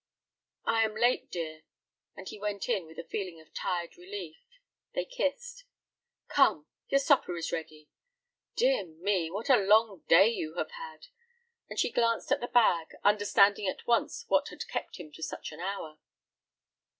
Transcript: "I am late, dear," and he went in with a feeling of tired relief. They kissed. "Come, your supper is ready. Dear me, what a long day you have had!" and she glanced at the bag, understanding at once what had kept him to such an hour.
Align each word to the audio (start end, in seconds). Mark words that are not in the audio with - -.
"I 0.65 0.83
am 0.83 0.95
late, 0.95 1.29
dear," 1.29 1.61
and 2.15 2.27
he 2.27 2.39
went 2.39 2.67
in 2.67 2.87
with 2.87 2.97
a 2.97 3.03
feeling 3.03 3.39
of 3.39 3.53
tired 3.53 3.95
relief. 3.97 4.41
They 4.95 5.05
kissed. 5.05 5.65
"Come, 6.27 6.65
your 6.87 6.97
supper 6.97 7.37
is 7.37 7.51
ready. 7.51 7.87
Dear 8.55 8.83
me, 8.83 9.29
what 9.29 9.47
a 9.47 9.57
long 9.57 10.01
day 10.07 10.29
you 10.29 10.55
have 10.55 10.71
had!" 10.71 11.09
and 11.69 11.79
she 11.79 11.91
glanced 11.91 12.31
at 12.31 12.41
the 12.41 12.47
bag, 12.47 12.95
understanding 13.03 13.67
at 13.67 13.85
once 13.85 14.25
what 14.27 14.49
had 14.49 14.67
kept 14.67 14.97
him 14.99 15.11
to 15.11 15.21
such 15.21 15.51
an 15.51 15.59
hour. 15.59 15.99